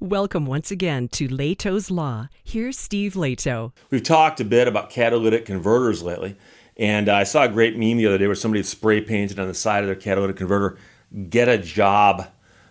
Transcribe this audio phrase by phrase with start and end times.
[0.00, 2.28] Welcome once again to Lehto's Law.
[2.44, 3.72] Here's Steve Lehto.
[3.90, 6.36] We've talked a bit about catalytic converters lately,
[6.76, 9.54] and I saw a great meme the other day where somebody spray painted on the
[9.54, 10.78] side of their catalytic converter,
[11.28, 12.28] get a job.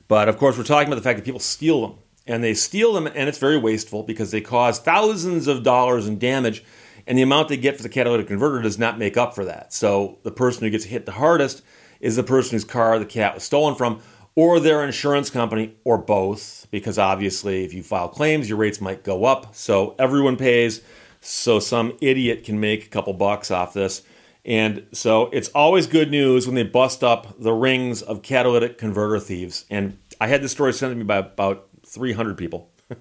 [0.07, 1.97] But of course, we're talking about the fact that people steal them.
[2.25, 6.19] And they steal them, and it's very wasteful because they cause thousands of dollars in
[6.19, 6.63] damage,
[7.05, 9.73] and the amount they get for the catalytic converter does not make up for that.
[9.73, 11.61] So the person who gets hit the hardest
[11.99, 14.01] is the person whose car the cat was stolen from,
[14.37, 19.03] or their insurance company, or both, because obviously, if you file claims, your rates might
[19.03, 19.55] go up.
[19.55, 20.81] So everyone pays,
[21.19, 24.03] so some idiot can make a couple bucks off this.
[24.45, 29.19] And so it's always good news when they bust up the rings of catalytic converter
[29.19, 29.65] thieves.
[29.71, 32.69] And I had this story sent to me by about 300 people.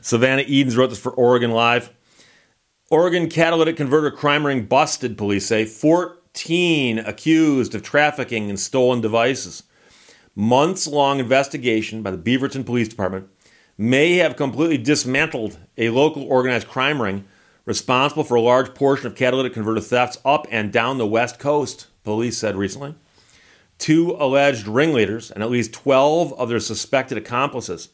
[0.00, 1.90] Savannah Eadens wrote this for Oregon Live.
[2.88, 5.64] Oregon catalytic converter crime ring busted, police say.
[5.64, 9.64] 14 accused of trafficking in stolen devices
[10.34, 13.28] months long investigation by the Beaverton Police Department
[13.76, 17.24] may have completely dismantled a local organized crime ring
[17.64, 21.86] responsible for a large portion of catalytic converter thefts up and down the West Coast,
[22.04, 22.94] police said recently.
[23.78, 27.88] Two alleged ringleaders and at least 12 of their suspected accomplices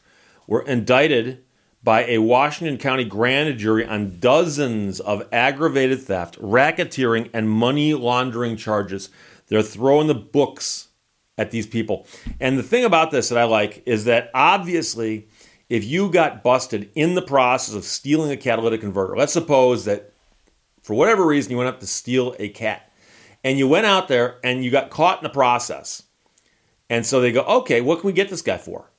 [0.47, 1.43] were indicted
[1.83, 8.57] by a Washington County grand jury on dozens of aggravated theft, racketeering, and money laundering
[8.57, 9.09] charges.
[9.47, 10.88] They're throwing the books
[11.39, 12.05] at these people.
[12.39, 15.27] And the thing about this that I like is that obviously,
[15.69, 20.11] if you got busted in the process of stealing a catalytic converter, let's suppose that
[20.83, 22.91] for whatever reason you went up to steal a cat
[23.41, 26.03] and you went out there and you got caught in the process.
[26.89, 28.91] And so they go, okay, what can we get this guy for?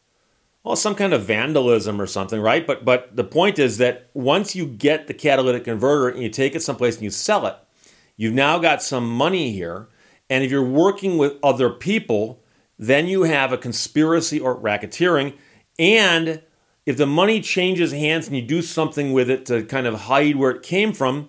[0.64, 2.66] Well, some kind of vandalism or something, right?
[2.66, 6.54] But but the point is that once you get the catalytic converter and you take
[6.54, 7.56] it someplace and you sell it,
[8.16, 9.88] you've now got some money here
[10.30, 12.40] and if you're working with other people,
[12.78, 15.34] then you have a conspiracy or racketeering.
[15.78, 16.40] And
[16.86, 20.36] if the money changes hands and you do something with it to kind of hide
[20.36, 21.28] where it came from,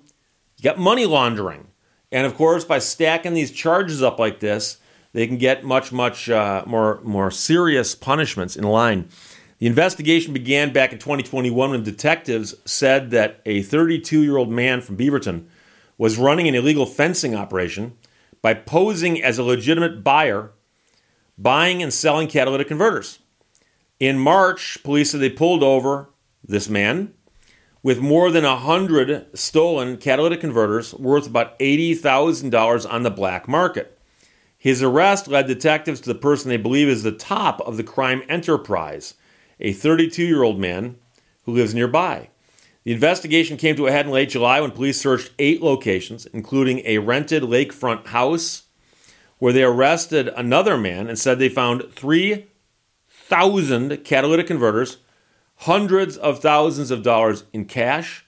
[0.58, 1.68] you got money laundering.
[2.12, 4.78] And of course, by stacking these charges up like this,
[5.14, 9.10] they can get much, much uh, more, more serious punishments in line.
[9.58, 14.82] The investigation began back in 2021 when detectives said that a 32 year old man
[14.82, 15.48] from Beaverton
[15.98, 17.98] was running an illegal fencing operation
[18.42, 20.52] by posing as a legitimate buyer,
[21.38, 23.20] buying and selling catalytic converters.
[24.00, 26.10] In March, police said they pulled over
[26.44, 27.14] this man
[27.84, 33.98] with more than 100 stolen catalytic converters worth about $80,000 on the black market.
[34.58, 38.22] His arrest led detectives to the person they believe is the top of the crime
[38.30, 39.16] enterprise,
[39.60, 40.98] a 32 year old man
[41.44, 42.30] who lives nearby.
[42.84, 46.82] The investigation came to a head in late July when police searched eight locations, including
[46.86, 48.64] a rented lakefront house,
[49.38, 54.98] where they arrested another man and said they found 3,000 catalytic converters,
[55.58, 58.26] hundreds of thousands of dollars in cash,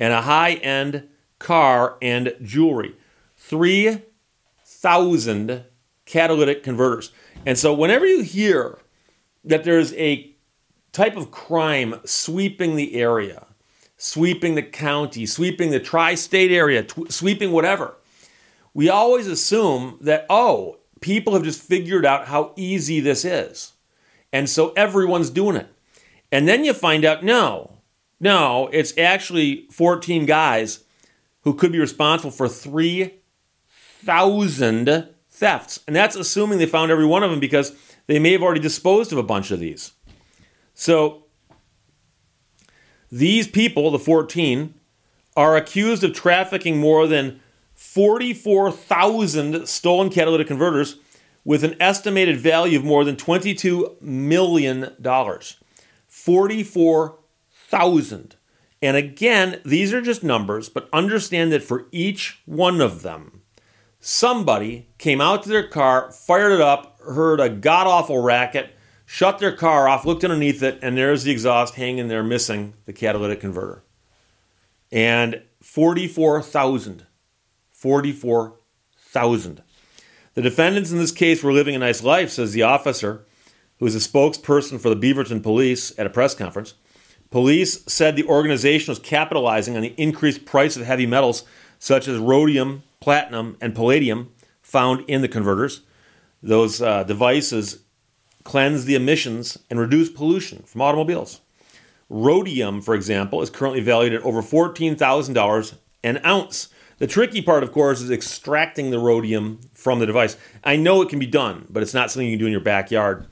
[0.00, 1.08] and a high end
[1.38, 2.96] car and jewelry.
[3.36, 5.64] 3,000
[6.06, 7.12] catalytic converters.
[7.46, 8.80] And so, whenever you hear
[9.44, 10.32] that there's a
[10.92, 13.46] type of crime sweeping the area,
[14.02, 17.94] sweeping the county, sweeping the tri state area, sweeping whatever.
[18.74, 23.74] We always assume that, oh, people have just figured out how easy this is.
[24.32, 25.68] And so everyone's doing it.
[26.32, 27.78] And then you find out, no,
[28.18, 30.82] no, it's actually 14 guys
[31.42, 35.78] who could be responsible for 3,000 thefts.
[35.86, 37.70] And that's assuming they found every one of them because
[38.08, 39.92] they may have already disposed of a bunch of these.
[40.74, 41.21] So
[43.12, 44.72] these people, the 14,
[45.36, 47.40] are accused of trafficking more than
[47.74, 50.96] 44,000 stolen catalytic converters
[51.44, 54.96] with an estimated value of more than $22 million.
[56.08, 58.36] 44,000.
[58.80, 63.42] And again, these are just numbers, but understand that for each one of them,
[64.00, 68.74] somebody came out to their car, fired it up, heard a god awful racket,
[69.12, 72.94] shut their car off, looked underneath it, and there's the exhaust hanging there missing the
[72.94, 73.84] catalytic converter.
[74.90, 77.04] And 44,000.
[77.70, 79.62] 44,000.
[80.32, 83.26] The defendants in this case were living a nice life, says the officer,
[83.78, 86.72] who is a spokesperson for the Beaverton police at a press conference.
[87.30, 91.44] Police said the organization was capitalizing on the increased price of heavy metals
[91.78, 94.32] such as rhodium, platinum, and palladium
[94.62, 95.82] found in the converters.
[96.42, 97.82] Those uh, devices
[98.44, 101.40] cleanse the emissions, and reduce pollution from automobiles.
[102.08, 105.74] Rhodium, for example, is currently valued at over $14,000
[106.04, 106.68] an ounce.
[106.98, 110.36] The tricky part, of course, is extracting the rhodium from the device.
[110.62, 112.60] I know it can be done, but it's not something you can do in your
[112.60, 113.26] backyard.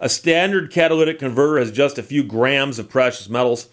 [0.00, 3.68] A standard catalytic converter has just a few grams of precious metals,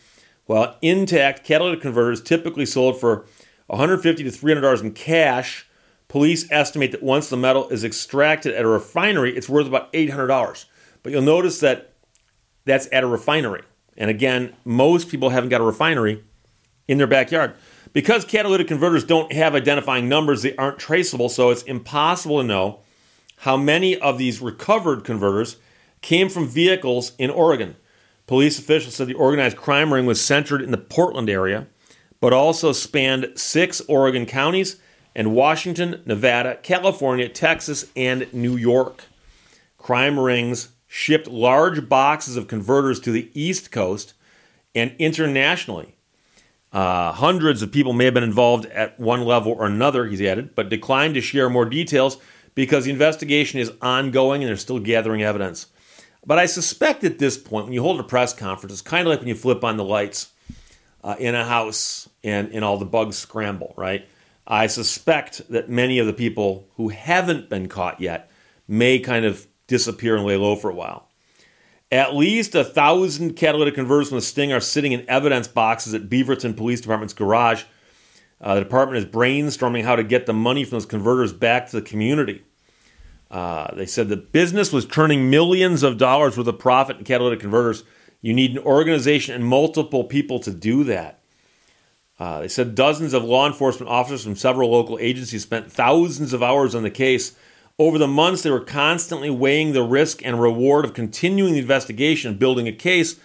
[0.46, 3.26] while intact catalytic converters typically sold for
[3.68, 5.68] 150 to 300 dollars in cash.
[6.08, 10.66] Police estimate that once the metal is extracted at a refinery, it's worth about $800.
[11.04, 11.94] But you'll notice that
[12.66, 13.64] that's at a refinery.
[13.98, 16.24] And again, most people haven't got a refinery
[16.88, 17.54] in their backyard.
[17.92, 22.80] Because catalytic converters don't have identifying numbers, they aren't traceable, so it's impossible to know
[23.38, 25.58] how many of these recovered converters
[26.02, 27.76] came from vehicles in Oregon.
[28.26, 31.68] Police officials said the organized crime ring was centered in the Portland area,
[32.20, 34.78] but also spanned six Oregon counties
[35.16, 39.04] and Washington, Nevada, California, Texas, and New York.
[39.78, 44.14] Crime rings shipped large boxes of converters to the East Coast
[44.76, 45.96] and internationally.
[46.72, 50.54] Uh, hundreds of people may have been involved at one level or another, he's added,
[50.54, 52.18] but declined to share more details
[52.54, 55.66] because the investigation is ongoing and they're still gathering evidence.
[56.28, 59.10] But I suspect at this point, when you hold a press conference, it's kind of
[59.10, 60.32] like when you flip on the lights
[61.04, 64.08] uh, in a house and, and all the bugs scramble, right?
[64.46, 68.30] I suspect that many of the people who haven't been caught yet
[68.68, 71.10] may kind of disappear and lay low for a while.
[71.92, 76.10] At least a thousand catalytic converters from the Sting are sitting in evidence boxes at
[76.10, 77.64] Beaverton Police Department's garage.
[78.42, 81.80] Uh, the department is brainstorming how to get the money from those converters back to
[81.80, 82.44] the community.
[83.30, 87.40] Uh, they said the business was turning millions of dollars worth of profit in catalytic
[87.40, 87.84] converters.
[88.22, 91.20] You need an organization and multiple people to do that.
[92.20, 96.44] Uh, they said dozens of law enforcement officers from several local agencies spent thousands of
[96.44, 97.36] hours on the case
[97.80, 102.32] over the months, they were constantly weighing the risk and reward of continuing the investigation
[102.32, 103.20] and building a case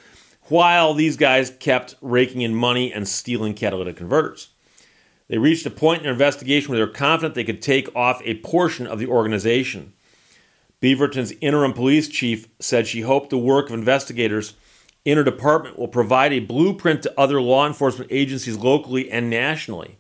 [0.44, 4.48] while these guys kept raking in money and stealing catalytic converters.
[5.28, 8.22] They reached a point in their investigation where they were confident they could take off
[8.24, 9.92] a portion of the organization.
[10.80, 14.54] Beaverton's interim police chief said she hoped the work of investigators
[15.04, 19.98] in her department will provide a blueprint to other law enforcement agencies locally and nationally.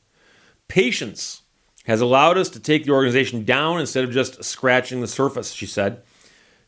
[0.68, 1.42] Patience
[1.88, 5.66] has allowed us to take the organization down instead of just scratching the surface, she
[5.66, 6.02] said.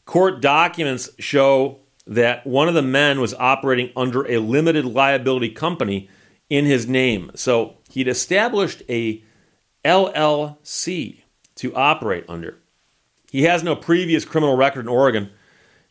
[0.06, 6.08] Court documents show that one of the men was operating under a limited liability company
[6.48, 7.30] in his name.
[7.34, 9.22] So he'd established a
[9.84, 11.20] LLC
[11.56, 12.58] to operate under.
[13.30, 15.30] He has no previous criminal record in Oregon.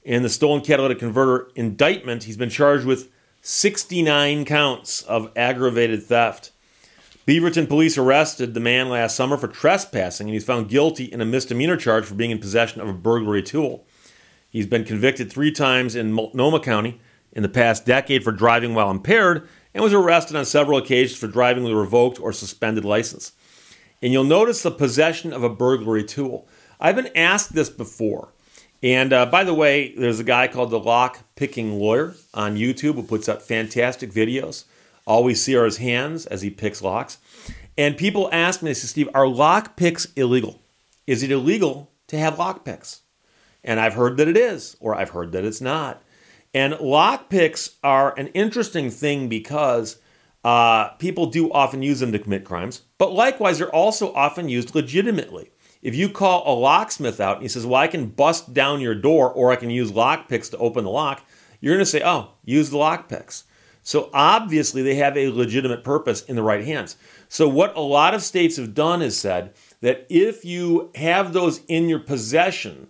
[0.01, 3.11] In the stolen catalytic converter indictment, he's been charged with
[3.41, 6.51] 69 counts of aggravated theft.
[7.29, 11.25] Beaverton police arrested the man last summer for trespassing, and he's found guilty in a
[11.25, 13.85] misdemeanor charge for being in possession of a burglary tool.
[14.49, 16.99] He's been convicted three times in Multnomah County
[17.31, 21.27] in the past decade for driving while impaired and was arrested on several occasions for
[21.27, 23.33] driving with a revoked or suspended license.
[24.01, 26.47] And you'll notice the possession of a burglary tool.
[26.79, 28.33] I've been asked this before.
[28.81, 32.95] And uh, by the way, there's a guy called the Lock Picking Lawyer on YouTube
[32.95, 34.63] who puts up fantastic videos.
[35.09, 37.17] All we see are his hands as he picks locks.
[37.75, 40.61] And people ask me, they say, Steve, are lock picks illegal?
[41.07, 43.01] Is it illegal to have lock picks?
[43.63, 46.03] And I've heard that it is, or I've heard that it's not.
[46.53, 49.97] And lock picks are an interesting thing because
[50.43, 54.75] uh, people do often use them to commit crimes, but likewise, they're also often used
[54.75, 55.49] legitimately.
[55.81, 58.95] If you call a locksmith out and he says, Well, I can bust down your
[58.95, 61.25] door or I can use lock picks to open the lock,
[61.61, 63.45] you're going to say, Oh, use the lock picks.
[63.89, 66.95] So obviously, they have a legitimate purpose in the right hands.
[67.27, 71.61] So, what a lot of states have done is said that if you have those
[71.67, 72.89] in your possession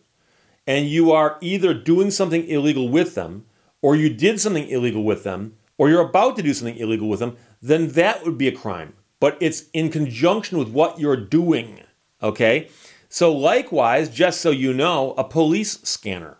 [0.68, 3.46] and you are either doing something illegal with them,
[3.82, 7.22] or you did something illegal with them, or you're about to do something illegal with
[7.22, 8.91] them, then that would be a crime.
[9.22, 11.79] But it's in conjunction with what you're doing.
[12.22, 12.68] Okay?
[13.08, 16.39] So, likewise, just so you know, a police scanner.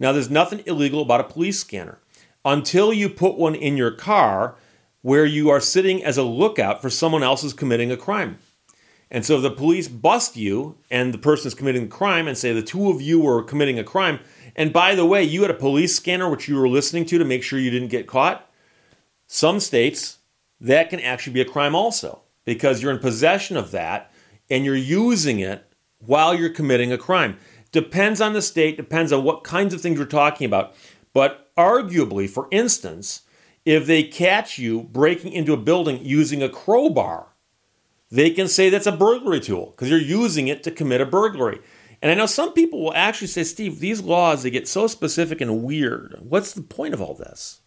[0.00, 2.00] Now, there's nothing illegal about a police scanner
[2.44, 4.56] until you put one in your car
[5.02, 8.38] where you are sitting as a lookout for someone else who's committing a crime.
[9.10, 12.52] And so the police bust you and the person is committing a crime and say
[12.52, 14.20] the two of you were committing a crime.
[14.56, 17.24] And by the way, you had a police scanner which you were listening to to
[17.24, 18.48] make sure you didn't get caught.
[19.26, 20.18] Some states,
[20.60, 24.12] that can actually be a crime also because you're in possession of that
[24.48, 25.66] and you're using it
[25.98, 27.36] while you're committing a crime.
[27.72, 30.74] Depends on the state, depends on what kinds of things we're talking about.
[31.12, 33.22] But arguably, for instance,
[33.64, 37.28] if they catch you breaking into a building using a crowbar,
[38.10, 41.60] they can say that's a burglary tool because you're using it to commit a burglary.
[42.00, 45.40] And I know some people will actually say, Steve, these laws, they get so specific
[45.40, 46.18] and weird.
[46.20, 47.60] What's the point of all this?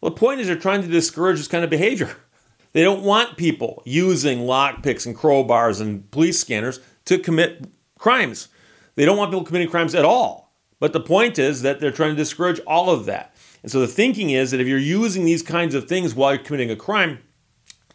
[0.00, 2.16] Well, the point is they're trying to discourage this kind of behavior.
[2.72, 7.64] They don't want people using lockpicks and crowbars and police scanners to commit
[7.98, 8.48] crimes.
[8.96, 10.45] They don't want people committing crimes at all
[10.78, 13.34] But the point is that they're trying to discourage all of that.
[13.62, 16.44] And so the thinking is that if you're using these kinds of things while you're
[16.44, 17.20] committing a crime,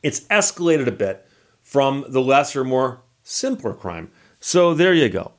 [0.01, 1.27] it's escalated a bit
[1.61, 4.11] from the lesser, more simpler crime.
[4.39, 5.33] So there you go.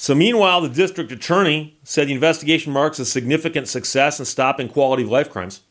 [0.00, 5.02] So, meanwhile, the district attorney said the investigation marks a significant success in stopping quality
[5.02, 5.62] of life crimes,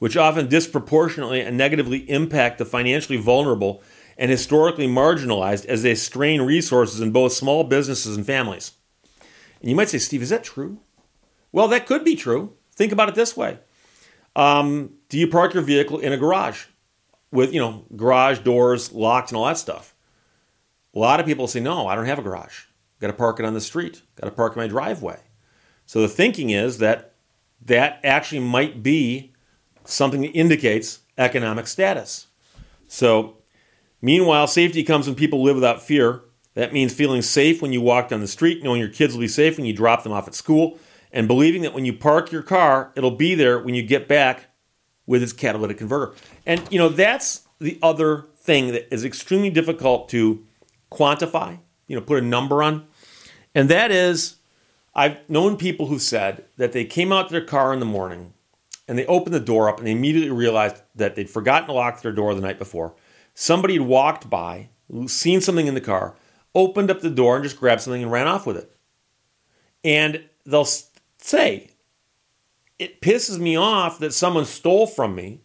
[0.00, 3.80] which often disproportionately and negatively impact the financially vulnerable
[4.16, 8.72] and historically marginalized as they strain resources in both small businesses and families.
[9.60, 10.80] And you might say, Steve, is that true?
[11.52, 12.54] Well, that could be true.
[12.74, 13.58] Think about it this way
[14.36, 16.66] um, Do you park your vehicle in a garage
[17.30, 19.94] with, you know, garage doors locked and all that stuff?
[20.94, 22.64] A lot of people say, no, I don't have a garage.
[23.00, 24.02] Got to park it on the street.
[24.20, 25.20] Got to park in my driveway.
[25.86, 27.14] So the thinking is that
[27.64, 29.32] that actually might be
[29.84, 32.26] something that indicates economic status.
[32.86, 33.38] So,
[34.00, 36.22] meanwhile, safety comes when people live without fear.
[36.58, 39.28] That means feeling safe when you walk down the street, knowing your kids will be
[39.28, 40.76] safe when you drop them off at school,
[41.12, 44.46] and believing that when you park your car, it'll be there when you get back
[45.06, 46.16] with its catalytic converter.
[46.44, 50.44] And, you know, that's the other thing that is extremely difficult to
[50.90, 52.88] quantify, you know, put a number on.
[53.54, 54.38] And that is,
[54.96, 58.32] I've known people who said that they came out to their car in the morning
[58.88, 62.02] and they opened the door up and they immediately realized that they'd forgotten to lock
[62.02, 62.96] their door the night before.
[63.32, 64.70] Somebody had walked by,
[65.06, 66.16] seen something in the car,
[66.54, 68.74] opened up the door and just grabbed something and ran off with it.
[69.84, 70.68] And they'll
[71.18, 71.70] say,
[72.78, 75.40] it pisses me off that someone stole from me,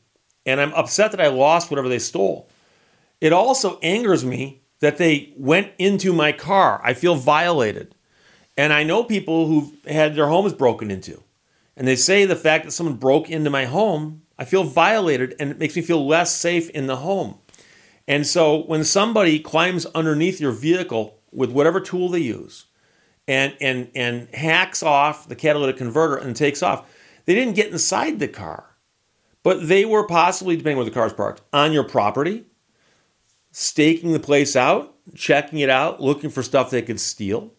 [0.45, 2.49] and I'm upset that I lost whatever they stole.
[3.21, 6.81] It also angers me that they went into my car.
[6.83, 7.95] I feel violated.
[8.57, 11.23] And I know people who've had their homes broken into.
[11.75, 15.49] And they say the fact that someone broke into my home, I feel violated and
[15.49, 17.39] it makes me feel less safe in the home.
[18.07, 22.65] And so when somebody climbs underneath your vehicle with whatever tool they use
[23.27, 26.89] and, and, and hacks off the catalytic converter and takes off,
[27.25, 28.75] they didn't get inside the car,
[29.41, 32.45] but they were possibly, depending where the car is parked, on your property
[33.53, 37.53] staking the place out, checking it out, looking for stuff they could steal.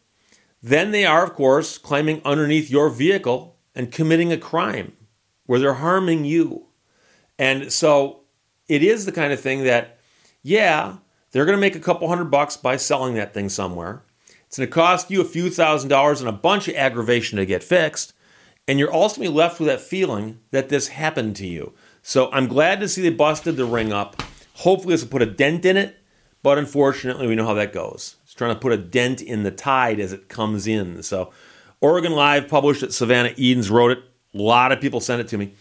[0.60, 4.92] Then they are, of course, climbing underneath your vehicle and committing a crime
[5.46, 6.66] where they're harming you.
[7.38, 8.22] And so
[8.68, 9.98] it is the kind of thing that,
[10.44, 10.98] yeah,
[11.32, 14.02] they're going to make a couple hundred bucks by selling that thing somewhere.
[14.46, 17.46] It's going to cost you a few thousand dollars and a bunch of aggravation to
[17.46, 18.12] get fixed.
[18.68, 21.72] And you're ultimately left with that feeling that this happened to you.
[22.02, 24.22] So I'm glad to see they busted the ring up.
[24.58, 25.96] Hopefully, this will put a dent in it,
[26.42, 28.16] but unfortunately, we know how that goes.
[28.22, 31.02] It's trying to put a dent in the tide as it comes in.
[31.02, 31.32] So,
[31.80, 32.92] Oregon Live published it.
[32.92, 33.98] Savannah Eadens wrote it.
[34.34, 35.54] A lot of people sent it to me.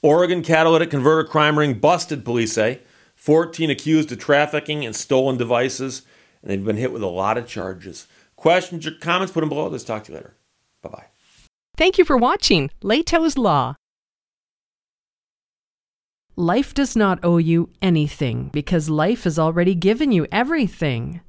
[0.00, 2.80] Oregon catalytic converter crime ring busted, police say.
[3.18, 6.02] 14 accused of trafficking and stolen devices,
[6.40, 8.06] and they've been hit with a lot of charges.
[8.36, 9.66] Questions or comments, put them below.
[9.66, 10.36] Let's talk to you later.
[10.82, 11.04] Bye bye.
[11.76, 13.74] Thank you for watching Lehto's Law.
[16.36, 21.20] Life does not owe you anything because life has already given you everything.